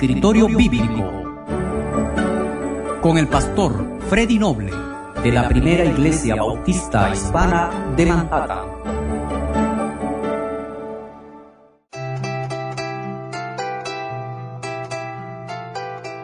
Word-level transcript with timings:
Escritorio 0.00 0.46
Bíblico 0.46 1.10
con 3.02 3.18
el 3.18 3.28
pastor 3.28 4.00
Freddy 4.08 4.38
Noble 4.38 4.72
de 5.22 5.30
la 5.30 5.46
Primera 5.48 5.84
Iglesia 5.84 6.36
Bautista 6.36 7.10
Hispana 7.12 7.92
de 7.96 8.06
Manhattan. 8.06 8.66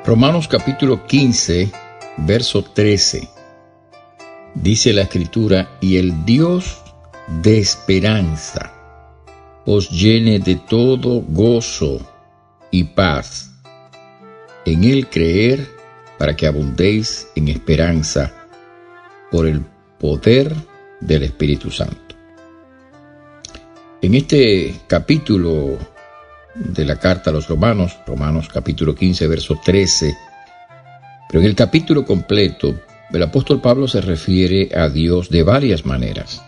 Romanos 0.07 0.49
capítulo 0.49 1.05
15, 1.07 1.71
verso 2.17 2.63
13. 2.63 3.36
Dice 4.67 4.93
la 4.93 5.03
escritura, 5.03 5.79
y 5.81 5.97
el 5.97 6.25
Dios 6.25 6.83
de 7.41 7.61
esperanza 7.61 8.73
os 9.65 9.89
llene 9.91 10.41
de 10.41 10.57
todo 10.57 11.21
gozo 11.21 12.01
y 12.73 12.83
paz 12.83 13.53
en 14.65 14.83
el 14.83 15.09
creer 15.09 15.69
para 16.19 16.35
que 16.35 16.49
abundéis 16.49 17.29
en 17.37 17.47
esperanza 17.47 18.35
por 19.31 19.47
el 19.47 19.65
poder 20.01 20.53
del 21.01 21.23
Espíritu 21.23 21.71
Santo. 21.71 22.17
En 24.03 24.17
este 24.17 24.75
capítulo 24.89 25.79
de 26.57 26.85
la 26.85 26.99
carta 26.99 27.31
a 27.31 27.33
los 27.33 27.47
romanos, 27.47 27.97
Romanos 28.05 28.49
capítulo 28.53 28.97
15, 28.97 29.29
verso 29.29 29.61
13, 29.65 30.13
pero 31.29 31.41
en 31.41 31.47
el 31.47 31.55
capítulo 31.55 32.05
completo, 32.05 32.81
el 33.13 33.23
apóstol 33.23 33.61
Pablo 33.61 33.89
se 33.89 34.01
refiere 34.01 34.71
a 34.75 34.89
Dios 34.89 35.31
de 35.31 35.43
varias 35.43 35.85
maneras. 35.85 36.43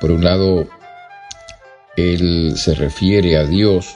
Por 0.00 0.10
un 0.10 0.24
lado, 0.24 0.68
él 1.96 2.54
se 2.56 2.74
refiere 2.74 3.36
a 3.36 3.44
Dios 3.44 3.94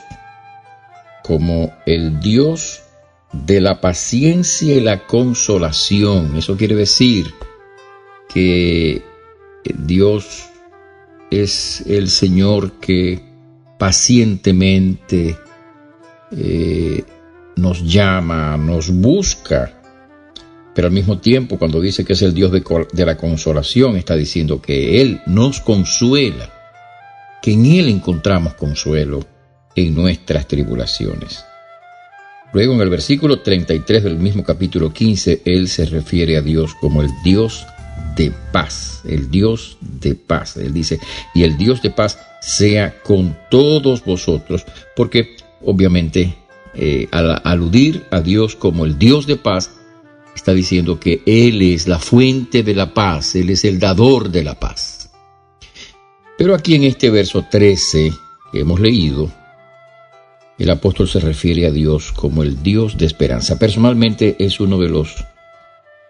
como 1.23 1.73
el 1.85 2.19
Dios 2.19 2.83
de 3.31 3.61
la 3.61 3.81
paciencia 3.81 4.75
y 4.75 4.81
la 4.81 5.07
consolación. 5.07 6.35
Eso 6.37 6.57
quiere 6.57 6.75
decir 6.75 7.33
que 8.29 9.01
Dios 9.63 10.49
es 11.31 11.81
el 11.87 12.09
Señor 12.09 12.73
que 12.73 13.21
pacientemente 13.79 15.37
eh, 16.31 17.03
nos 17.55 17.83
llama, 17.83 18.57
nos 18.57 18.89
busca, 18.89 19.82
pero 20.75 20.87
al 20.87 20.93
mismo 20.93 21.19
tiempo 21.19 21.57
cuando 21.57 21.79
dice 21.81 22.03
que 22.05 22.13
es 22.13 22.21
el 22.21 22.33
Dios 22.33 22.51
de, 22.51 22.63
de 22.91 23.05
la 23.05 23.17
consolación, 23.17 23.95
está 23.95 24.15
diciendo 24.15 24.61
que 24.61 25.01
Él 25.01 25.21
nos 25.25 25.59
consuela, 25.59 26.49
que 27.41 27.53
en 27.53 27.65
Él 27.65 27.89
encontramos 27.89 28.53
consuelo 28.55 29.25
en 29.75 29.95
nuestras 29.95 30.47
tribulaciones. 30.47 31.45
Luego 32.53 32.75
en 32.75 32.81
el 32.81 32.89
versículo 32.89 33.39
33 33.39 34.03
del 34.03 34.17
mismo 34.17 34.43
capítulo 34.43 34.93
15, 34.93 35.41
él 35.45 35.67
se 35.67 35.87
refiere 35.87 36.37
a 36.37 36.41
Dios 36.41 36.75
como 36.75 37.01
el 37.01 37.09
Dios 37.23 37.65
de 38.15 38.31
paz, 38.51 39.01
el 39.05 39.31
Dios 39.31 39.77
de 39.81 40.13
paz. 40.13 40.57
Él 40.57 40.71
dice, 40.71 40.99
y 41.33 41.43
el 41.43 41.57
Dios 41.57 41.81
de 41.81 41.89
paz 41.89 42.19
sea 42.41 43.01
con 43.01 43.35
todos 43.49 44.05
vosotros, 44.05 44.65
porque 44.95 45.35
obviamente 45.63 46.35
eh, 46.75 47.07
al 47.11 47.41
aludir 47.43 48.05
a 48.11 48.21
Dios 48.21 48.55
como 48.55 48.85
el 48.85 48.99
Dios 48.99 49.25
de 49.25 49.35
paz, 49.35 49.71
está 50.43 50.53
diciendo 50.53 50.99
que 50.99 51.23
Él 51.25 51.61
es 51.61 51.87
la 51.87 51.99
fuente 51.99 52.63
de 52.63 52.75
la 52.75 52.93
paz, 52.93 53.33
Él 53.35 53.49
es 53.49 53.63
el 53.63 53.79
dador 53.79 54.29
de 54.29 54.43
la 54.43 54.59
paz. 54.59 55.09
Pero 56.37 56.53
aquí 56.53 56.75
en 56.75 56.83
este 56.83 57.09
verso 57.09 57.45
13 57.49 58.11
que 58.51 58.59
hemos 58.59 58.81
leído, 58.81 59.31
el 60.59 60.69
apóstol 60.69 61.07
se 61.07 61.21
refiere 61.21 61.65
a 61.65 61.71
Dios 61.71 62.11
como 62.11 62.43
el 62.43 62.61
Dios 62.61 62.97
de 62.97 63.05
esperanza. 63.05 63.57
Personalmente 63.57 64.35
es 64.37 64.59
uno 64.59 64.77
de 64.79 64.89
los 64.89 65.23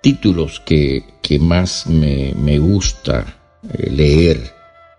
títulos 0.01 0.59
que, 0.66 1.03
más 1.39 1.85
me, 1.85 2.57
gusta 2.57 3.38
eh, 3.72 3.91
leer 3.91 4.51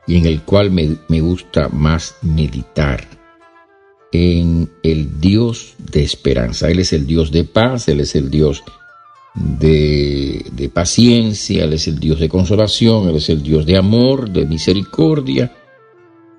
y 0.07 0.17
en 0.17 0.27
el 0.27 0.43
cual 0.43 0.71
me, 0.71 1.21
gusta 1.21 1.69
más 1.71 2.15
meditar 2.23 3.05
en 4.13 4.71
el 4.85 5.21
Dios 5.21 5.75
de 5.79 6.05
esperanza. 6.05 6.71
Él 6.71 6.79
es 6.79 6.93
el 6.93 7.05
Dios 7.05 7.33
de 7.33 7.43
paz, 7.43 7.89
Él 7.89 7.99
es 7.99 8.15
el 8.15 8.31
Dios 8.31 8.63
de, 9.35 10.71
paciencia, 10.73 11.65
Él 11.65 11.73
es 11.73 11.89
el 11.89 11.99
Dios 11.99 12.21
de 12.21 12.29
consolación, 12.29 13.09
Él 13.09 13.17
es 13.17 13.29
el 13.29 13.43
Dios 13.43 13.67
de 13.67 13.77
amor, 13.77 14.31
de 14.31 14.47
misericordia, 14.47 15.53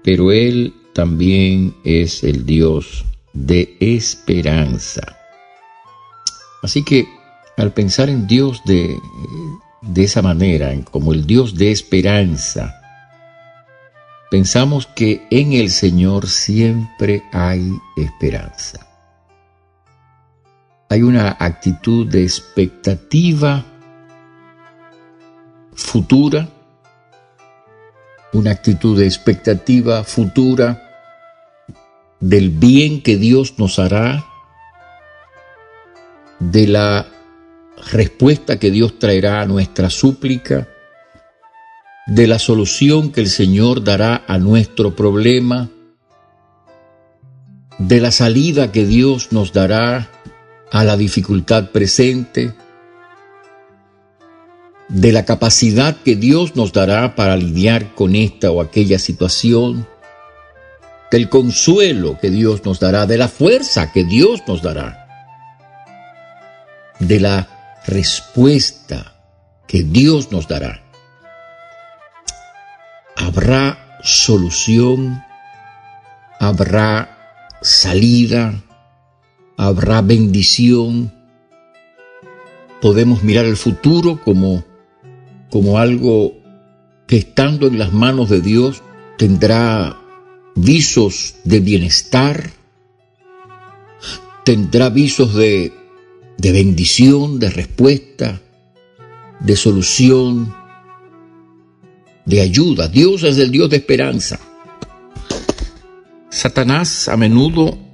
pero 0.03 0.31
Él 0.31 0.73
también 0.93 1.75
es 1.83 2.23
el 2.23 2.45
Dios 2.45 3.05
de 3.33 3.75
esperanza. 3.79 5.17
Así 6.63 6.83
que 6.83 7.07
al 7.57 7.73
pensar 7.73 8.09
en 8.09 8.27
Dios 8.27 8.61
de, 8.65 8.97
de 9.81 10.03
esa 10.03 10.21
manera, 10.21 10.73
como 10.91 11.13
el 11.13 11.25
Dios 11.25 11.55
de 11.55 11.71
esperanza, 11.71 12.73
pensamos 14.31 14.87
que 14.87 15.27
en 15.29 15.53
el 15.53 15.69
Señor 15.69 16.27
siempre 16.27 17.23
hay 17.31 17.71
esperanza. 17.95 18.94
Hay 20.95 21.03
una 21.03 21.35
actitud 21.37 22.07
de 22.07 22.23
expectativa 22.23 23.65
futura, 25.73 26.47
una 28.31 28.51
actitud 28.51 28.97
de 28.97 29.05
expectativa 29.05 30.05
futura 30.05 30.81
del 32.21 32.49
bien 32.49 33.01
que 33.01 33.17
Dios 33.17 33.55
nos 33.57 33.77
hará, 33.77 34.23
de 36.39 36.65
la 36.65 37.07
respuesta 37.91 38.57
que 38.57 38.71
Dios 38.71 38.97
traerá 38.97 39.41
a 39.41 39.45
nuestra 39.45 39.89
súplica, 39.89 40.69
de 42.07 42.25
la 42.25 42.39
solución 42.39 43.11
que 43.11 43.19
el 43.19 43.27
Señor 43.27 43.83
dará 43.83 44.23
a 44.29 44.37
nuestro 44.37 44.95
problema, 44.95 45.69
de 47.79 47.99
la 47.99 48.11
salida 48.11 48.71
que 48.71 48.85
Dios 48.85 49.33
nos 49.33 49.51
dará 49.51 50.09
a 50.71 50.83
la 50.83 50.97
dificultad 50.97 51.71
presente, 51.71 52.53
de 54.87 55.11
la 55.11 55.25
capacidad 55.25 55.95
que 55.97 56.15
Dios 56.15 56.55
nos 56.55 56.71
dará 56.71 57.15
para 57.15 57.37
lidiar 57.37 57.95
con 57.95 58.15
esta 58.15 58.51
o 58.51 58.61
aquella 58.61 58.99
situación, 58.99 59.87
del 61.11 61.29
consuelo 61.29 62.19
que 62.19 62.29
Dios 62.29 62.65
nos 62.65 62.79
dará, 62.79 63.05
de 63.05 63.17
la 63.17 63.29
fuerza 63.29 63.91
que 63.91 64.03
Dios 64.03 64.43
nos 64.47 64.61
dará, 64.61 65.07
de 66.99 67.19
la 67.19 67.47
respuesta 67.87 69.15
que 69.67 69.83
Dios 69.83 70.31
nos 70.31 70.47
dará. 70.47 70.83
Habrá 73.15 73.97
solución, 74.03 75.23
habrá 76.39 77.17
salida, 77.61 78.64
habrá 79.57 80.01
bendición. 80.01 81.11
Podemos 82.81 83.23
mirar 83.23 83.45
el 83.45 83.57
futuro 83.57 84.21
como, 84.23 84.63
como 85.49 85.77
algo 85.79 86.33
que 87.07 87.17
estando 87.17 87.67
en 87.67 87.79
las 87.79 87.93
manos 87.93 88.29
de 88.29 88.41
Dios 88.41 88.83
tendrá 89.17 89.97
visos 90.55 91.35
de 91.43 91.59
bienestar, 91.59 92.51
tendrá 94.43 94.89
visos 94.89 95.33
de, 95.35 95.73
de 96.37 96.51
bendición, 96.51 97.39
de 97.39 97.49
respuesta, 97.49 98.41
de 99.39 99.55
solución, 99.55 100.53
de 102.25 102.41
ayuda. 102.41 102.87
Dios 102.87 103.23
es 103.23 103.37
el 103.37 103.51
Dios 103.51 103.69
de 103.69 103.77
esperanza. 103.77 104.39
Satanás 106.29 107.07
a 107.07 107.15
menudo 107.15 107.84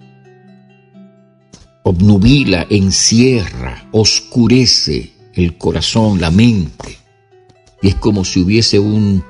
obnubila, 1.84 2.68
encierra, 2.70 3.88
oscurece 3.92 5.12
el 5.34 5.58
corazón, 5.58 6.22
la 6.22 6.32
mente. 6.32 6.98
Y 7.82 7.90
es 7.90 7.96
como 7.96 8.24
si 8.26 8.42
hubiese 8.42 8.80
un, 8.80 9.24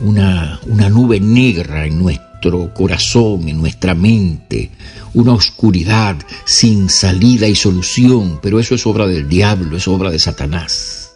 una, 0.00 0.60
una 0.66 0.88
nube 0.88 1.20
negra 1.20 1.86
en 1.86 1.98
nuestro 1.98 2.72
corazón, 2.74 3.48
en 3.48 3.58
nuestra 3.58 3.94
mente, 3.94 4.70
una 5.14 5.32
oscuridad 5.32 6.16
sin 6.44 6.88
salida 6.88 7.46
y 7.46 7.54
solución, 7.54 8.40
pero 8.42 8.58
eso 8.58 8.74
es 8.74 8.86
obra 8.86 9.06
del 9.06 9.28
diablo, 9.28 9.76
es 9.76 9.86
obra 9.88 10.10
de 10.10 10.18
Satanás. 10.18 11.12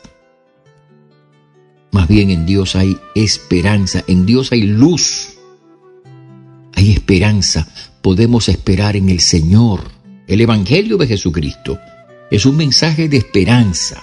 Más 1.93 2.09
bien 2.09 2.31
en 2.31 2.47
Dios 2.47 2.77
hay 2.77 2.97
esperanza, 3.15 4.05
en 4.07 4.27
Dios 4.27 4.53
hay 4.53 4.63
luz, 4.63 5.31
hay 6.75 6.93
esperanza, 6.93 7.67
podemos 8.03 8.49
esperar 8.49 8.97
en 8.97 9.09
el 9.09 9.21
Señor. 9.21 9.96
El 10.27 10.41
Evangelio 10.41 10.97
de 10.97 11.07
Jesucristo 11.07 11.79
es 12.33 12.47
un 12.47 12.57
mensaje 12.57 13.09
de 13.09 13.17
esperanza. 13.17 14.03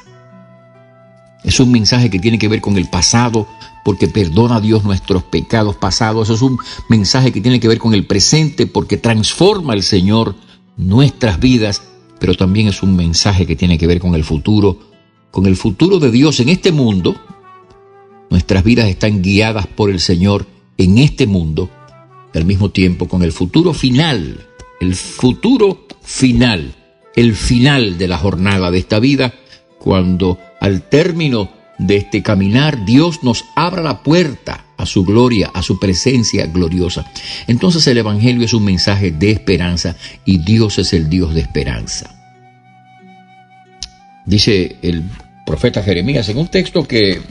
Es 1.44 1.60
un 1.60 1.70
mensaje 1.70 2.10
que 2.10 2.20
tiene 2.20 2.40
que 2.40 2.48
ver 2.48 2.62
con 2.62 2.78
el 2.78 2.90
pasado, 2.90 3.46
porque 3.84 4.08
perdona 4.08 4.56
a 4.56 4.62
Dios 4.62 4.86
nuestros 4.86 5.24
pecados 5.24 5.76
pasados. 5.76 6.30
Es 6.30 6.42
un 6.42 6.58
mensaje 6.88 7.34
que 7.34 7.42
tiene 7.42 7.60
que 7.60 7.68
ver 7.68 7.78
con 7.78 7.94
el 7.94 8.06
presente, 8.06 8.68
porque 8.68 8.96
transforma 8.96 9.74
el 9.74 9.84
Señor 9.84 10.36
nuestras 10.78 11.42
vidas, 11.42 11.84
pero 12.22 12.36
también 12.36 12.70
es 12.70 12.82
un 12.84 12.96
mensaje 12.96 13.46
que 13.46 13.58
tiene 13.58 13.78
que 13.78 13.88
ver 13.88 14.00
con 14.00 14.16
el 14.16 14.24
futuro, 14.24 14.80
con 15.30 15.46
el 15.46 15.58
futuro 15.58 16.00
de 16.00 16.10
Dios 16.10 16.40
en 16.40 16.48
este 16.48 16.72
mundo. 16.72 17.18
Nuestras 18.30 18.64
vidas 18.64 18.88
están 18.88 19.22
guiadas 19.22 19.68
por 19.68 19.90
el 19.90 20.00
Señor 20.00 20.48
en 20.78 21.00
este 21.00 21.28
mundo, 21.28 21.70
al 22.34 22.46
mismo 22.46 22.70
tiempo 22.70 23.10
con 23.10 23.24
el 23.24 23.34
futuro 23.34 23.74
final, 23.74 24.48
el 24.84 24.96
futuro 24.96 25.83
final, 26.04 26.76
el 27.16 27.36
final 27.36 27.98
de 27.98 28.08
la 28.08 28.18
jornada 28.18 28.72
de 28.72 28.80
esta 28.80 29.00
vida, 29.00 29.34
cuando 29.80 30.40
al 30.60 30.82
término 30.90 31.52
de 31.78 31.98
este 31.98 32.22
caminar 32.22 32.86
Dios 32.86 33.24
nos 33.24 33.46
abra 33.56 33.82
la 33.82 34.04
puerta 34.04 34.66
a 34.78 34.86
su 34.86 35.04
gloria, 35.06 35.52
a 35.54 35.62
su 35.62 35.80
presencia 35.80 36.46
gloriosa. 36.48 37.06
Entonces 37.48 37.86
el 37.88 37.98
Evangelio 37.98 38.46
es 38.46 38.54
un 38.54 38.66
mensaje 38.66 39.12
de 39.12 39.32
esperanza 39.32 39.96
y 40.26 40.40
Dios 40.40 40.80
es 40.80 40.94
el 40.94 41.10
Dios 41.10 41.34
de 41.34 41.42
esperanza. 41.42 42.16
Dice 44.26 44.78
el 44.82 45.04
profeta 45.46 45.84
Jeremías 45.84 46.30
en 46.30 46.38
un 46.38 46.48
texto 46.48 46.88
que 46.88 47.22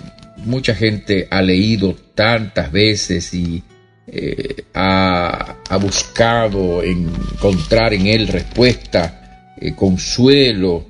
mucha 0.44 0.74
gente 0.74 1.28
ha 1.30 1.42
leído 1.42 1.94
tantas 2.14 2.70
veces 2.70 3.32
y 3.32 3.62
eh, 4.06 4.64
ha, 4.75 5.56
buscado 5.81 6.82
encontrar 6.82 7.94
en 7.94 8.06
él 8.06 8.28
respuesta, 8.28 9.54
eh, 9.60 9.75
consuelo. 9.75 10.84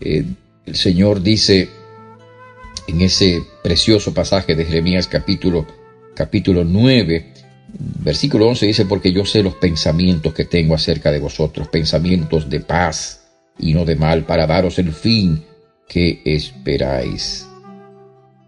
Eh, 0.00 0.24
el 0.66 0.76
Señor 0.76 1.22
dice 1.22 1.68
en 2.86 3.00
ese 3.00 3.42
precioso 3.62 4.14
pasaje 4.14 4.54
de 4.54 4.64
Jeremías 4.64 5.08
capítulo, 5.08 5.66
capítulo 6.14 6.64
9, 6.64 7.32
versículo 8.02 8.48
11 8.48 8.66
dice, 8.66 8.86
porque 8.86 9.12
yo 9.12 9.24
sé 9.24 9.42
los 9.42 9.56
pensamientos 9.56 10.32
que 10.32 10.44
tengo 10.44 10.74
acerca 10.74 11.10
de 11.10 11.20
vosotros, 11.20 11.68
pensamientos 11.68 12.48
de 12.48 12.60
paz 12.60 13.24
y 13.58 13.74
no 13.74 13.84
de 13.84 13.96
mal, 13.96 14.24
para 14.24 14.46
daros 14.46 14.78
el 14.78 14.92
fin 14.92 15.42
que 15.88 16.22
esperáis. 16.24 17.46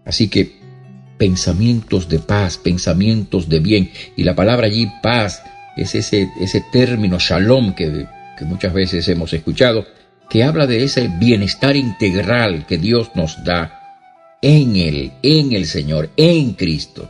Así 0.05 0.29
que 0.29 0.56
pensamientos 1.17 2.07
de 2.07 2.19
paz, 2.19 2.57
pensamientos 2.57 3.49
de 3.49 3.59
bien. 3.59 3.91
Y 4.15 4.23
la 4.23 4.35
palabra 4.35 4.67
allí 4.67 4.87
paz 5.01 5.41
es 5.75 5.95
ese, 5.95 6.31
ese 6.39 6.63
término 6.71 7.17
shalom 7.19 7.73
que, 7.73 8.07
que 8.37 8.45
muchas 8.45 8.73
veces 8.73 9.07
hemos 9.07 9.33
escuchado, 9.33 9.85
que 10.29 10.43
habla 10.43 10.67
de 10.67 10.83
ese 10.83 11.09
bienestar 11.19 11.75
integral 11.75 12.65
que 12.67 12.77
Dios 12.77 13.11
nos 13.15 13.43
da 13.43 13.73
en 14.41 14.75
Él, 14.75 15.13
en 15.23 15.53
el 15.53 15.65
Señor, 15.65 16.09
en 16.17 16.53
Cristo. 16.53 17.09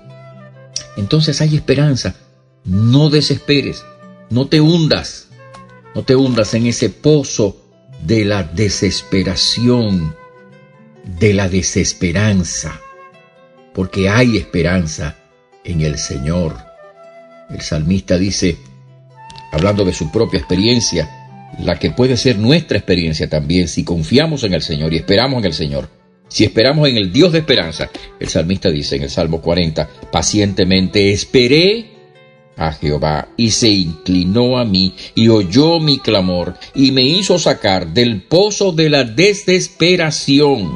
Entonces 0.95 1.42
hay 1.42 1.56
esperanza. 1.56 2.15
No 2.63 3.10
desesperes, 3.10 3.83
no 4.30 4.48
te 4.48 4.60
hundas, 4.60 5.30
no 5.95 6.03
te 6.03 6.15
hundas 6.15 6.53
en 6.53 6.68
ese 6.68 6.89
pozo 6.89 7.63
de 8.03 8.25
la 8.25 8.44
desesperación, 8.44 10.15
de 11.19 11.33
la 11.33 11.48
desesperanza 11.48 12.81
porque 13.77 14.09
hay 14.09 14.38
esperanza 14.38 15.18
en 15.63 15.81
el 15.81 16.00
Señor. 16.00 16.57
El 17.47 17.62
salmista 17.62 18.18
dice, 18.18 18.57
hablando 19.51 19.85
de 19.85 19.94
su 19.94 20.12
propia 20.12 20.39
experiencia, 20.39 21.51
la 21.59 21.77
que 21.77 21.91
puede 21.91 22.18
ser 22.18 22.39
nuestra 22.39 22.79
experiencia 22.79 23.29
también, 23.29 23.68
si 23.68 23.83
confiamos 23.83 24.44
en 24.44 24.56
el 24.56 24.63
Señor 24.63 24.94
y 24.94 24.97
esperamos 24.97 25.38
en 25.38 25.45
el 25.45 25.53
Señor, 25.53 25.89
si 26.27 26.44
esperamos 26.44 26.89
en 26.89 26.97
el 26.97 27.13
Dios 27.13 27.31
de 27.31 27.38
esperanza, 27.38 27.88
el 28.19 28.27
salmista 28.29 28.71
dice 28.71 28.95
en 28.95 29.03
el 29.03 29.12
Salmo 29.12 29.41
40, 29.41 29.88
pacientemente 30.12 31.12
esperé 31.12 31.91
a 32.56 32.74
Jehová 32.74 33.27
y 33.38 33.51
se 33.51 33.69
inclinó 33.69 34.57
a 34.57 34.65
mí 34.65 34.95
y 35.13 35.27
oyó 35.27 35.79
mi 35.79 36.00
clamor 36.00 36.56
y 36.74 36.91
me 36.91 37.03
hizo 37.03 37.38
sacar 37.38 37.94
del 37.94 38.24
pozo 38.24 38.71
de 38.71 38.89
la 38.89 39.03
desesperación, 39.03 40.68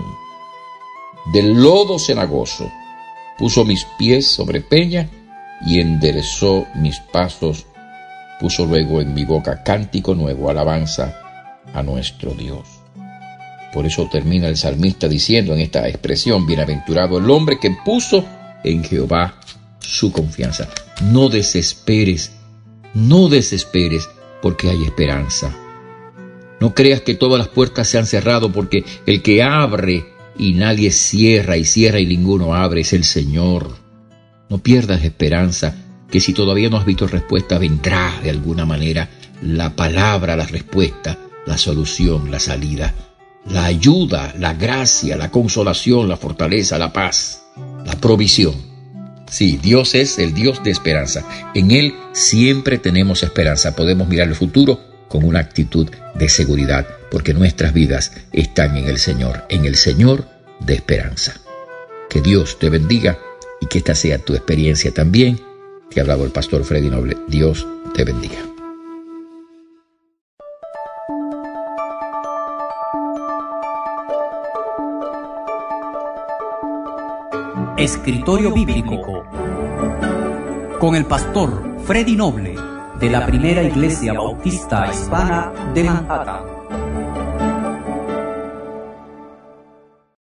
del 1.33 1.53
lodo 1.53 1.97
cenagoso 1.97 2.71
puso 3.41 3.65
mis 3.65 3.85
pies 3.97 4.27
sobre 4.27 4.61
peña 4.61 5.09
y 5.65 5.79
enderezó 5.79 6.67
mis 6.75 6.99
pasos, 6.99 7.65
puso 8.39 8.67
luego 8.67 9.01
en 9.01 9.15
mi 9.15 9.25
boca 9.25 9.63
cántico 9.63 10.13
nuevo, 10.13 10.51
alabanza 10.51 11.19
a 11.73 11.81
nuestro 11.81 12.35
Dios. 12.35 12.67
Por 13.73 13.87
eso 13.87 14.07
termina 14.11 14.47
el 14.47 14.57
salmista 14.57 15.07
diciendo 15.07 15.55
en 15.55 15.61
esta 15.61 15.89
expresión, 15.89 16.45
bienaventurado 16.45 17.17
el 17.17 17.27
hombre 17.31 17.57
que 17.59 17.75
puso 17.83 18.23
en 18.63 18.83
Jehová 18.83 19.39
su 19.79 20.11
confianza. 20.11 20.69
No 21.11 21.27
desesperes, 21.27 22.33
no 22.93 23.27
desesperes 23.27 24.07
porque 24.43 24.69
hay 24.69 24.83
esperanza. 24.83 25.51
No 26.59 26.75
creas 26.75 27.01
que 27.01 27.15
todas 27.15 27.39
las 27.39 27.47
puertas 27.47 27.87
se 27.87 27.97
han 27.97 28.05
cerrado 28.05 28.51
porque 28.51 28.85
el 29.07 29.23
que 29.23 29.41
abre 29.41 30.10
y 30.41 30.53
nadie 30.53 30.89
cierra 30.91 31.55
y 31.55 31.65
cierra 31.65 31.99
y 31.99 32.07
ninguno 32.07 32.55
abre, 32.55 32.81
es 32.81 32.93
el 32.93 33.03
Señor. 33.03 33.77
No 34.49 34.57
pierdas 34.57 35.03
esperanza, 35.03 35.75
que 36.09 36.19
si 36.19 36.33
todavía 36.33 36.67
no 36.67 36.77
has 36.77 36.85
visto 36.85 37.05
respuesta, 37.05 37.59
vendrá 37.59 38.19
de 38.23 38.31
alguna 38.31 38.65
manera 38.65 39.07
la 39.43 39.75
palabra, 39.75 40.35
la 40.35 40.47
respuesta, 40.47 41.19
la 41.45 41.59
solución, 41.59 42.31
la 42.31 42.39
salida, 42.39 42.91
la 43.51 43.65
ayuda, 43.65 44.33
la 44.39 44.55
gracia, 44.55 45.15
la 45.15 45.29
consolación, 45.29 46.09
la 46.09 46.17
fortaleza, 46.17 46.79
la 46.79 46.91
paz, 46.91 47.43
la 47.85 47.93
provisión. 47.93 48.55
Sí, 49.29 49.59
Dios 49.61 49.93
es 49.93 50.17
el 50.17 50.33
Dios 50.33 50.63
de 50.63 50.71
esperanza. 50.71 51.23
En 51.53 51.69
Él 51.69 51.93
siempre 52.13 52.79
tenemos 52.79 53.21
esperanza. 53.21 53.75
Podemos 53.75 54.07
mirar 54.07 54.27
el 54.27 54.35
futuro 54.35 54.81
con 55.07 55.23
una 55.23 55.39
actitud 55.39 55.87
de 56.15 56.29
seguridad, 56.29 56.87
porque 57.11 57.35
nuestras 57.35 57.73
vidas 57.73 58.11
están 58.31 58.75
en 58.75 58.87
el 58.87 58.97
Señor, 58.97 59.45
en 59.49 59.65
el 59.65 59.75
Señor 59.75 60.30
de 60.65 60.75
esperanza. 60.75 61.41
Que 62.09 62.21
Dios 62.21 62.59
te 62.59 62.69
bendiga 62.69 63.19
y 63.59 63.67
que 63.67 63.79
esta 63.79 63.95
sea 63.95 64.19
tu 64.19 64.33
experiencia 64.33 64.93
también. 64.93 65.39
Te 65.89 65.99
ha 65.99 66.03
hablado 66.03 66.25
el 66.25 66.31
pastor 66.31 66.63
Freddy 66.63 66.89
Noble. 66.89 67.17
Dios 67.27 67.67
te 67.93 68.03
bendiga. 68.03 68.37
Escritorio 77.77 78.53
Bíblico 78.53 79.23
con 80.79 80.95
el 80.95 81.05
pastor 81.05 81.79
Freddy 81.85 82.15
Noble 82.15 82.55
de 82.99 83.09
la 83.09 83.25
Primera 83.25 83.63
Iglesia 83.63 84.13
Bautista 84.13 84.87
Hispana 84.91 85.51
de 85.73 85.83
Manhattan 85.83 86.60